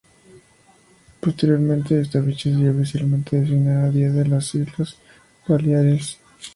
Posteriormente, 1.19 2.01
esta 2.01 2.23
fecha 2.23 2.49
sería 2.49 2.71
oficialmente 2.71 3.39
designada 3.39 3.91
Día 3.91 4.09
de 4.09 4.25
las 4.25 4.55
Islas 4.55 4.95
Baleares. 5.47 6.17